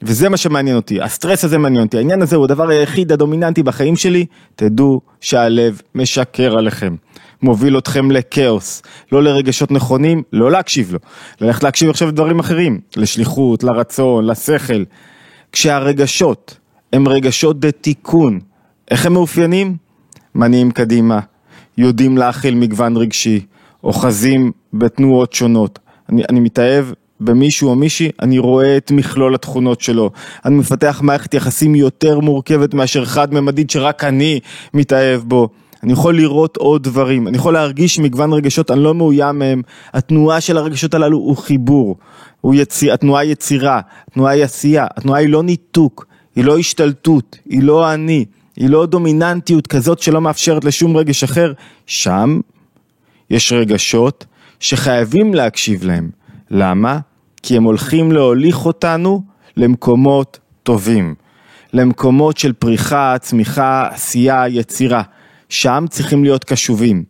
וזה 0.02 0.28
מה 0.28 0.36
שמעניין 0.36 0.76
אותי, 0.76 1.00
הסטרס 1.00 1.44
הזה 1.44 1.58
מעניין 1.58 1.84
אותי, 1.84 1.96
העניין 1.96 2.22
הזה 2.22 2.36
הוא 2.36 2.44
הדבר 2.44 2.68
היחיד 2.68 3.12
הדומיננטי 3.12 3.62
בחיים 3.62 3.96
שלי, 3.96 4.26
תדעו 4.56 5.00
שהלב 5.20 5.80
משקר 5.94 6.58
עליכם. 6.58 6.94
מוביל 7.42 7.78
אתכם 7.78 8.10
לכאוס, 8.10 8.82
לא 9.12 9.22
לרגשות 9.22 9.70
נכונים, 9.70 10.22
לא 10.32 10.50
להקשיב 10.50 10.92
לו, 10.92 10.98
ללכת 11.40 11.62
להקשיב 11.62 11.90
עכשיו 11.90 12.08
לדברים 12.08 12.38
אחרים, 12.38 12.80
לשליחות, 12.96 13.64
לרצון, 13.64 14.26
לשכל. 14.26 14.84
כשהרגשות 15.52 16.56
הם 16.92 17.08
רגשות 17.08 17.60
בתיקון, 17.60 18.40
איך 18.90 19.06
הם 19.06 19.12
מאופיינים? 19.12 19.76
מניעים 20.34 20.70
קדימה, 20.70 21.20
יודעים 21.80 22.18
להכיל 22.18 22.54
מגוון 22.54 22.96
רגשי, 22.96 23.40
אוחזים 23.84 24.52
בתנועות 24.72 25.32
שונות. 25.32 25.78
אני, 26.08 26.22
אני 26.28 26.40
מתאהב 26.40 26.84
במישהו 27.20 27.68
או 27.68 27.74
מישהי, 27.74 28.10
אני 28.22 28.38
רואה 28.38 28.76
את 28.76 28.90
מכלול 28.90 29.34
התכונות 29.34 29.80
שלו. 29.80 30.10
אני 30.44 30.54
מפתח 30.54 31.00
מערכת 31.04 31.34
יחסים 31.34 31.74
יותר 31.74 32.20
מורכבת 32.20 32.74
מאשר 32.74 33.04
חד-ממדית 33.04 33.70
שרק 33.70 34.04
אני 34.04 34.40
מתאהב 34.74 35.20
בו. 35.20 35.48
אני 35.82 35.92
יכול 35.92 36.16
לראות 36.16 36.56
עוד 36.56 36.82
דברים, 36.82 37.28
אני 37.28 37.36
יכול 37.36 37.52
להרגיש 37.52 37.98
מגוון 37.98 38.32
רגשות, 38.32 38.70
אני 38.70 38.80
לא 38.82 38.94
מאוים 38.94 39.38
מהם. 39.38 39.62
התנועה 39.92 40.40
של 40.40 40.56
הרגשות 40.56 40.94
הללו 40.94 41.18
הוא 41.18 41.36
חיבור, 41.36 41.96
הוא 42.40 42.54
יציר, 42.54 42.92
התנועה 42.94 43.22
היא 43.22 43.32
יצירה, 43.32 43.80
התנועה 44.08 44.32
היא 44.32 44.44
עשייה, 44.44 44.86
התנועה 44.96 45.20
היא 45.20 45.28
לא 45.28 45.42
ניתוק, 45.42 46.06
היא 46.36 46.44
לא 46.44 46.58
השתלטות, 46.58 47.38
היא 47.48 47.62
לא 47.62 47.94
אני. 47.94 48.24
היא 48.60 48.70
לא 48.70 48.86
דומיננטיות 48.86 49.66
כזאת 49.66 49.98
שלא 49.98 50.20
מאפשרת 50.20 50.64
לשום 50.64 50.96
רגש 50.96 51.24
אחר, 51.24 51.52
שם 51.86 52.40
יש 53.30 53.52
רגשות 53.52 54.26
שחייבים 54.60 55.34
להקשיב 55.34 55.84
להם. 55.84 56.10
למה? 56.50 56.98
כי 57.42 57.56
הם 57.56 57.62
הולכים 57.62 58.12
להוליך 58.12 58.66
אותנו 58.66 59.22
למקומות 59.56 60.38
טובים, 60.62 61.14
למקומות 61.72 62.38
של 62.38 62.52
פריחה, 62.52 63.16
צמיחה, 63.20 63.88
עשייה, 63.90 64.48
יצירה. 64.48 65.02
שם 65.48 65.84
צריכים 65.90 66.24
להיות 66.24 66.44
קשובים. 66.44 67.04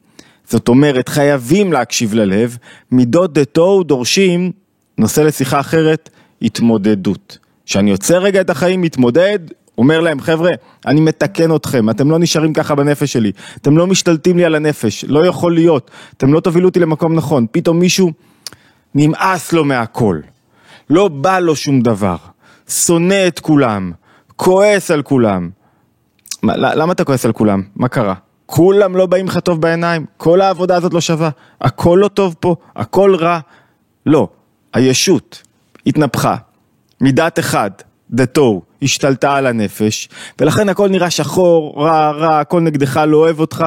זאת 0.49 0.69
אומרת, 0.69 1.09
חייבים 1.09 1.73
להקשיב 1.73 2.14
ללב, 2.14 2.57
מידות 2.90 3.33
דתו 3.33 3.83
דורשים, 3.83 4.52
נושא 4.99 5.21
לשיחה 5.21 5.61
אחרת, 5.61 6.11
התמודדות. 6.42 7.38
כשאני 7.66 7.90
עוצר 7.90 8.19
רגע 8.19 8.40
את 8.40 8.50
החיים, 8.50 8.83
מתמודד, 8.83 9.38
אומר 9.81 10.01
להם, 10.01 10.21
חבר'ה, 10.21 10.51
אני 10.87 11.01
מתקן 11.01 11.55
אתכם, 11.55 11.91
אתם 11.91 12.11
לא 12.11 12.19
נשארים 12.19 12.53
ככה 12.53 12.75
בנפש 12.75 13.13
שלי, 13.13 13.33
אתם 13.57 13.79
לא 13.79 13.87
משתלטים 13.87 14.37
לי 14.37 14.45
על 14.45 14.55
הנפש, 14.55 15.05
לא 15.05 15.27
יכול 15.27 15.55
להיות, 15.55 15.91
אתם 16.17 16.33
לא 16.33 16.41
תובילו 16.41 16.69
אותי 16.69 16.81
למקום 16.81 17.15
נכון, 17.15 17.47
פתאום 17.53 17.79
מישהו 17.79 18.13
נמאס 18.95 19.53
לו 19.53 19.65
מהכל, 19.65 20.21
לא 20.91 21.09
בא 21.09 21.39
לו 21.39 21.57
שום 21.57 21.81
דבר, 21.81 22.17
שונא 22.69 23.27
את 23.27 23.41
כולם, 23.41 23.93
כועס 24.37 24.91
על 24.91 25.03
כולם. 25.03 25.51
מה, 26.43 26.57
למה 26.57 26.93
אתה 26.93 27.05
כועס 27.05 27.25
על 27.25 27.33
כולם? 27.33 27.63
מה 27.77 27.89
קרה? 27.89 28.15
כולם 28.47 28.97
לא 28.97 29.07
באים 29.07 29.27
לך 29.27 29.39
טוב 29.39 29.61
בעיניים, 29.61 30.07
כל 30.17 30.41
העבודה 30.41 30.77
הזאת 30.77 30.95
לא 30.95 31.01
שווה, 31.01 31.31
הכל 31.61 31.99
לא 32.03 32.09
טוב 32.09 32.35
פה, 32.41 32.57
הכל 32.77 33.15
רע. 33.15 33.39
לא, 34.07 34.29
הישות 34.75 35.43
התנפחה, 35.87 36.37
מידת 37.01 37.39
אחד, 37.39 37.71
דתו, 38.11 38.62
השתלטה 38.83 39.35
על 39.35 39.47
הנפש, 39.47 40.09
ולכן 40.40 40.69
הכל 40.69 40.88
נראה 40.88 41.11
שחור, 41.11 41.75
רע, 41.85 42.11
רע, 42.11 42.40
הכל 42.40 42.61
נגדך, 42.61 43.00
לא 43.07 43.17
אוהב 43.17 43.40
אותך. 43.40 43.64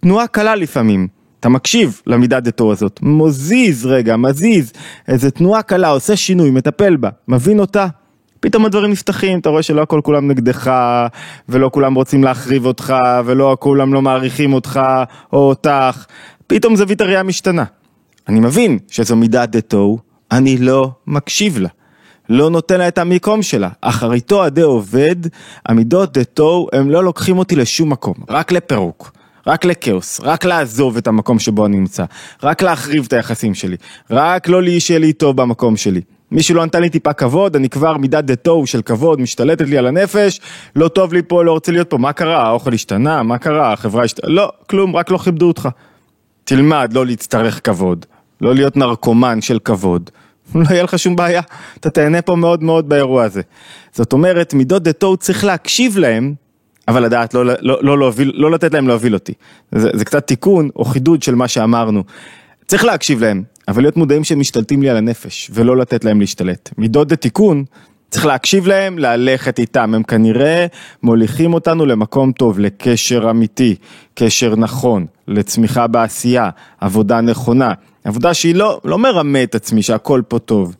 תנועה 0.00 0.26
קלה 0.26 0.54
לפעמים. 0.54 1.08
אתה 1.40 1.48
מקשיב 1.48 2.00
למידת 2.06 2.42
דתו 2.42 2.72
הזאת, 2.72 3.00
מזיז 3.02 3.86
רגע, 3.86 4.16
מזיז, 4.16 4.72
איזה 5.08 5.30
תנועה 5.30 5.62
קלה, 5.62 5.88
עושה 5.88 6.16
שינוי, 6.16 6.50
מטפל 6.50 6.96
בה, 6.96 7.08
מבין 7.28 7.60
אותה, 7.60 7.86
פתאום 8.40 8.64
הדברים 8.64 8.90
נפתחים, 8.90 9.38
אתה 9.38 9.48
רואה 9.48 9.62
שלא 9.62 9.82
הכל 9.82 10.00
כולם 10.04 10.28
נגדך, 10.28 10.70
ולא 11.48 11.70
כולם 11.72 11.94
רוצים 11.94 12.24
להחריב 12.24 12.66
אותך, 12.66 12.94
ולא 13.24 13.56
כולם 13.60 13.94
לא 13.94 14.02
מעריכים 14.02 14.52
אותך 14.52 14.80
או 15.32 15.38
אותך, 15.38 16.06
פתאום 16.46 16.76
זווית 16.76 17.00
הראייה 17.00 17.22
משתנה. 17.22 17.64
אני 18.28 18.40
מבין 18.40 18.78
שזו 18.88 19.16
מידת 19.16 19.48
דתו, 19.48 19.98
אני 20.30 20.58
לא 20.58 20.90
מקשיב 21.06 21.58
לה. 21.58 21.68
לא 22.28 22.50
נותן 22.50 22.78
לה 22.78 22.88
את 22.88 22.98
המקום 22.98 23.42
שלה. 23.42 23.68
אחריתו 23.80 24.44
הדה 24.44 24.64
עובד, 24.64 25.16
המידות 25.66 26.18
דתו, 26.18 26.66
הם 26.72 26.90
לא 26.90 27.04
לוקחים 27.04 27.38
אותי 27.38 27.56
לשום 27.56 27.90
מקום, 27.90 28.14
רק 28.28 28.52
לפירוק. 28.52 29.12
רק 29.46 29.64
לכאוס, 29.64 30.20
רק 30.22 30.44
לעזוב 30.44 30.96
את 30.96 31.06
המקום 31.06 31.38
שבו 31.38 31.66
אני 31.66 31.76
נמצא, 31.76 32.04
רק 32.42 32.62
להחריב 32.62 33.04
את 33.06 33.12
היחסים 33.12 33.54
שלי, 33.54 33.76
רק 34.10 34.48
לא 34.48 34.60
שיהיה 34.78 35.00
לי 35.00 35.12
טוב 35.12 35.36
במקום 35.36 35.76
שלי. 35.76 36.00
מישהו 36.32 36.54
לא 36.54 36.66
נתן 36.66 36.80
לי 36.80 36.90
טיפה 36.90 37.12
כבוד, 37.12 37.56
אני 37.56 37.68
כבר 37.68 37.96
מידת 37.96 38.24
דתו 38.24 38.66
של 38.66 38.82
כבוד 38.82 39.20
משתלטת 39.20 39.68
לי 39.68 39.78
על 39.78 39.86
הנפש, 39.86 40.40
לא 40.76 40.88
טוב 40.88 41.12
לי 41.12 41.22
פה, 41.22 41.44
לא 41.44 41.52
רוצה 41.52 41.72
להיות 41.72 41.90
פה, 41.90 41.98
מה 41.98 42.12
קרה? 42.12 42.46
האוכל 42.46 42.74
השתנה, 42.74 43.22
מה 43.22 43.38
קרה? 43.38 43.72
החברה 43.72 44.04
השתנה, 44.04 44.30
לא, 44.30 44.52
כלום, 44.66 44.96
רק 44.96 45.10
לא 45.10 45.18
כיבדו 45.18 45.48
אותך. 45.48 45.68
תלמד 46.44 46.92
לא 46.92 47.06
להצטרך 47.06 47.60
כבוד, 47.64 48.06
לא 48.40 48.54
להיות 48.54 48.76
נרקומן 48.76 49.40
של 49.40 49.58
כבוד. 49.64 50.10
לא 50.54 50.64
יהיה 50.70 50.82
לך 50.82 50.98
שום 50.98 51.16
בעיה, 51.16 51.40
אתה 51.80 51.90
תהנה 51.90 52.22
פה 52.22 52.36
מאוד 52.36 52.62
מאוד 52.62 52.88
באירוע 52.88 53.24
הזה. 53.24 53.42
זאת 53.92 54.12
אומרת, 54.12 54.54
מידות 54.54 54.82
דתו 54.82 55.16
צריך 55.16 55.44
להקשיב 55.44 55.98
להם, 55.98 56.34
אבל 56.88 57.04
לדעת 57.04 57.34
לא, 57.34 57.44
לא, 57.44 57.54
לא, 57.60 57.98
להוביל, 57.98 58.32
לא 58.34 58.50
לתת 58.50 58.74
להם 58.74 58.88
להוביל 58.88 59.14
אותי. 59.14 59.32
זה, 59.72 59.90
זה 59.94 60.04
קצת 60.04 60.26
תיקון 60.26 60.68
או 60.76 60.84
חידוד 60.84 61.22
של 61.22 61.34
מה 61.34 61.48
שאמרנו. 61.48 62.04
צריך 62.66 62.84
להקשיב 62.84 63.20
להם, 63.20 63.42
אבל 63.68 63.82
להיות 63.82 63.96
מודעים 63.96 64.24
שהם 64.24 64.40
משתלטים 64.40 64.82
לי 64.82 64.90
על 64.90 64.96
הנפש, 64.96 65.50
ולא 65.54 65.76
לתת 65.76 66.04
להם 66.04 66.20
להשתלט. 66.20 66.70
מידות 66.78 67.12
לתיקון, 67.12 67.64
צריך 68.10 68.26
להקשיב 68.26 68.66
להם, 68.66 68.98
ללכת 68.98 69.58
איתם, 69.58 69.94
הם 69.94 70.02
כנראה 70.02 70.66
מוליכים 71.02 71.54
אותנו 71.54 71.86
למקום 71.86 72.32
טוב, 72.32 72.58
לקשר 72.58 73.30
אמיתי, 73.30 73.74
קשר 74.14 74.56
נכון, 74.56 75.06
לצמיחה 75.28 75.86
בעשייה, 75.86 76.50
עבודה 76.80 77.20
נכונה, 77.20 77.72
עבודה 78.08 78.34
שהיא 78.34 78.54
לא, 78.54 78.80
לא 78.84 78.98
מרמה 78.98 79.42
את 79.42 79.54
עצמי 79.54 79.82
שהכל 79.82 80.22
פה 80.28 80.38
טוב, 80.38 80.76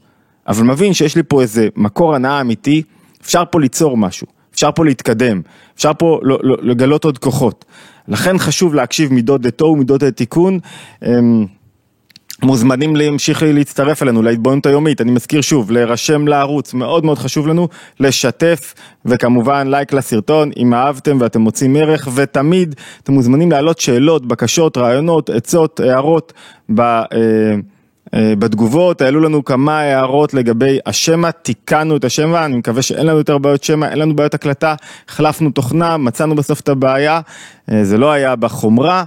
אבל 0.47 0.65
מבין 0.65 0.95
שיש 0.95 1.17
לי 1.17 1.23
פה 1.23 1.43
איזה 1.43 1.69
מקור 1.77 2.15
הנאה 2.15 2.41
אמיתי, 2.41 2.83
אפשר 3.23 3.43
פה 3.51 3.61
ליצור 3.61 3.97
משהו, 3.97 4.27
אפשר 4.55 4.71
פה 4.75 4.85
להתקדם, 4.85 5.41
אפשר 5.77 5.93
פה 5.99 6.21
לגלות 6.63 7.05
עוד 7.05 7.19
כוחות. 7.19 7.65
לכן 8.09 8.39
חשוב 8.39 8.75
להקשיב 8.75 9.13
מידות 9.13 9.41
דתו 9.41 9.65
ומידות 9.65 10.03
לתיקון. 10.03 10.59
אמ, 11.07 11.47
מוזמנים 12.43 12.97
להמשיך 12.97 13.43
להצטרף 13.47 14.03
אלינו 14.03 14.23
להתבוננות 14.23 14.67
היומית, 14.67 15.01
אני 15.01 15.11
מזכיר 15.11 15.41
שוב, 15.41 15.71
להירשם 15.71 16.29
לערוץ, 16.29 16.75
מאוד 16.75 17.05
מאוד 17.05 17.19
חשוב 17.19 17.49
לנו, 17.49 17.69
לשתף 18.01 18.75
וכמובן 19.05 19.69
לייק 19.71 19.93
לסרטון 19.93 20.51
אם 20.57 20.75
אהבתם 20.75 21.17
ואתם 21.21 21.41
מוצאים 21.41 21.77
ערך 21.77 22.09
ותמיד 22.15 22.75
אתם 23.03 23.13
מוזמנים 23.13 23.51
להעלות 23.51 23.79
שאלות, 23.79 24.27
בקשות, 24.27 24.77
רעיונות, 24.77 25.31
עצות, 25.31 25.81
הערות 25.81 26.33
ב... 26.75 26.81
אה, 26.81 27.05
אה, 28.15 28.35
בתגובות 28.39 29.01
העלו 29.01 29.21
לנו 29.21 29.45
כמה 29.45 29.81
הערות 29.81 30.35
לגבי 30.35 30.79
השמע, 30.87 31.31
תיקנו 31.31 31.97
את 31.97 32.05
השמע, 32.05 32.45
אני 32.45 32.57
מקווה 32.57 32.83
שאין 32.83 33.07
לנו 33.07 33.19
יותר 33.19 33.39
בעיות 33.39 33.65
שמע, 33.65 33.91
אין 33.91 33.99
לנו 33.99 34.17
בעיות 34.17 34.35
הקלטה, 34.35 34.75
החלפנו 35.09 35.51
תוכנה, 35.51 35.97
מצאנו 35.97 36.35
בסוף 36.35 36.61
את 36.61 36.69
הבעיה, 36.69 37.21
אה, 37.73 37.85
זה 37.85 37.99
לא 37.99 38.13
היה 38.13 38.37
בחומרה. 38.37 39.05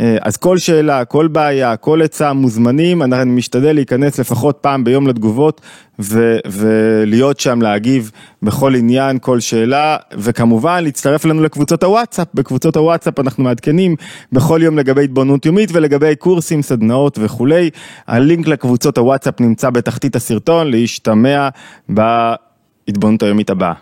אה, 0.00 0.16
אז 0.22 0.36
כל 0.36 0.58
שאלה, 0.58 1.04
כל 1.04 1.28
בעיה, 1.28 1.76
כל 1.76 2.02
עצה 2.02 2.32
מוזמנים, 2.32 3.02
אני 3.02 3.30
משתדל 3.30 3.72
להיכנס 3.72 4.18
לפחות 4.18 4.58
פעם 4.60 4.84
ביום 4.84 5.06
לתגובות 5.06 5.60
ו- 5.98 6.38
ולהיות 6.46 7.40
שם 7.40 7.62
להגיב 7.62 8.10
בכל 8.42 8.74
עניין, 8.74 9.18
כל 9.18 9.40
שאלה, 9.40 9.96
וכמובן 10.12 10.84
להצטרף 10.84 11.26
אלינו 11.26 11.42
לקבוצות 11.42 11.82
הוואטסאפ, 11.82 12.28
בקבוצות 12.34 12.76
הוואטסאפ 12.76 13.20
אנחנו 13.20 13.44
מעדכנים 13.44 13.96
בכל 14.32 14.60
יום 14.62 14.78
לגבי 14.78 15.04
התבוננות 15.04 15.46
יומית 15.46 15.70
ולגבי 15.72 16.16
קורסים, 16.16 16.62
סדנאות 16.62 17.18
וכולי. 17.20 17.70
הלינק 18.06 18.46
לקבוצות 18.46 18.98
הוואטסאפ 18.98 19.40
נמצא 19.40 19.70
בתחתית 19.70 20.16
הסרטון, 20.16 20.70
להשתמע 20.70 21.48
בהתבוננות 21.88 23.22
היומית 23.22 23.50
הבאה. 23.50 23.74